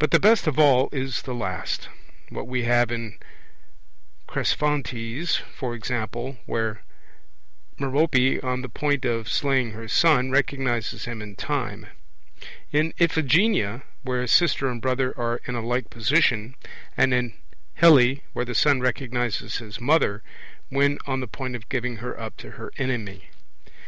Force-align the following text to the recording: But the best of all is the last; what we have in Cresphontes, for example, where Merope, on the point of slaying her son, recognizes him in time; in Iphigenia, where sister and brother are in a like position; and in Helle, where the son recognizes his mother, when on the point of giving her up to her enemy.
But 0.00 0.10
the 0.10 0.18
best 0.18 0.48
of 0.48 0.58
all 0.58 0.88
is 0.90 1.22
the 1.22 1.32
last; 1.32 1.88
what 2.30 2.48
we 2.48 2.64
have 2.64 2.90
in 2.90 3.16
Cresphontes, 4.26 5.36
for 5.54 5.72
example, 5.76 6.38
where 6.46 6.82
Merope, 7.78 8.42
on 8.42 8.62
the 8.62 8.68
point 8.68 9.04
of 9.04 9.28
slaying 9.28 9.70
her 9.70 9.86
son, 9.86 10.32
recognizes 10.32 11.04
him 11.04 11.22
in 11.22 11.36
time; 11.36 11.86
in 12.72 12.92
Iphigenia, 12.98 13.84
where 14.02 14.26
sister 14.26 14.68
and 14.68 14.82
brother 14.82 15.16
are 15.16 15.40
in 15.44 15.54
a 15.54 15.64
like 15.64 15.90
position; 15.90 16.56
and 16.96 17.14
in 17.14 17.34
Helle, 17.74 18.16
where 18.32 18.44
the 18.44 18.52
son 18.52 18.80
recognizes 18.80 19.58
his 19.58 19.80
mother, 19.80 20.24
when 20.70 20.98
on 21.06 21.20
the 21.20 21.28
point 21.28 21.54
of 21.54 21.68
giving 21.68 21.98
her 21.98 22.18
up 22.18 22.36
to 22.38 22.50
her 22.58 22.72
enemy. 22.78 23.30